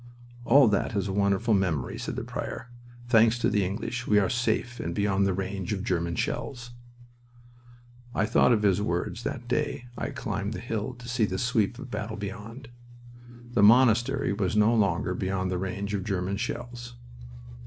"All 0.45 0.67
that 0.69 0.95
is 0.95 1.07
a 1.07 1.13
wonderful 1.13 1.53
memory," 1.53 1.99
said 1.99 2.15
the 2.15 2.23
prior. 2.23 2.71
"Thanks 3.07 3.37
to 3.37 3.51
the 3.51 3.63
English, 3.63 4.07
we 4.07 4.17
are 4.17 4.31
safe 4.31 4.79
and 4.79 4.95
beyond 4.95 5.27
the 5.27 5.33
range 5.35 5.73
of 5.73 5.83
German 5.83 6.15
shells." 6.15 6.71
I 8.15 8.25
thought 8.25 8.51
of 8.51 8.63
his 8.63 8.81
words 8.81 9.21
that 9.21 9.47
day 9.47 9.85
I 9.95 10.09
climbed 10.09 10.53
the 10.55 10.59
hill 10.59 10.95
to 10.95 11.07
see 11.07 11.25
the 11.25 11.37
sweep 11.37 11.77
of 11.77 11.91
battle 11.91 12.17
beyond. 12.17 12.69
The 13.53 13.61
monastery 13.61 14.33
was 14.33 14.55
no 14.55 14.73
longer 14.73 15.13
beyond 15.13 15.51
the 15.51 15.59
range 15.59 15.93
of 15.93 16.03
German 16.03 16.37
shells. 16.37 16.95